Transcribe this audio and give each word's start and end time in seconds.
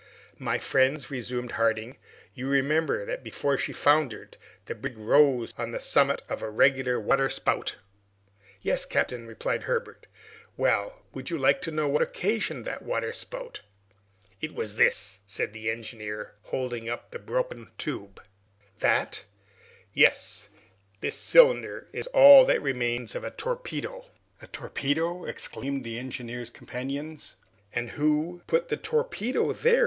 "My 0.39 0.57
friends," 0.57 1.11
resumed 1.11 1.51
Harding, 1.51 1.95
"you 2.33 2.47
remember 2.47 3.05
that 3.05 3.23
before 3.23 3.55
she 3.55 3.71
foundered 3.71 4.35
the 4.65 4.73
brig 4.73 4.97
rose 4.97 5.53
on 5.59 5.69
the 5.69 5.79
summit 5.79 6.23
of 6.27 6.41
a 6.41 6.49
regular 6.49 6.99
waterspout?" 6.99 7.75
"Yes, 8.63 8.83
captain," 8.83 9.27
replied 9.27 9.61
Herbert. 9.65 10.07
"Well, 10.57 11.03
would 11.13 11.29
you 11.29 11.37
like 11.37 11.61
to 11.61 11.69
know 11.71 11.87
what 11.87 12.01
occasioned 12.01 12.65
that 12.65 12.81
waterspout? 12.81 13.61
It 14.41 14.55
was 14.55 14.75
this," 14.77 15.19
said 15.27 15.53
the 15.53 15.69
engineer, 15.69 16.33
holding 16.45 16.89
up 16.89 17.11
the 17.11 17.19
broken 17.19 17.69
tube. 17.77 18.19
"That?" 18.79 19.23
returned 19.23 19.31
Pencroft. 19.35 19.91
"Yes! 19.93 20.49
This 21.01 21.15
cylinder 21.15 21.87
is 21.93 22.07
all 22.07 22.43
that 22.47 22.63
remains 22.63 23.13
of 23.13 23.23
a 23.23 23.29
torpedo!" 23.29 24.09
"A 24.41 24.47
torpedo!" 24.47 25.25
exclaimed 25.25 25.83
the 25.83 25.99
engineer's 25.99 26.49
companions. 26.49 27.35
"And 27.71 27.91
who 27.91 28.41
put 28.47 28.69
the 28.69 28.77
torpedo 28.77 29.51
there?" 29.53 29.79